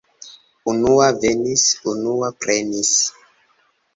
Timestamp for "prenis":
2.45-2.95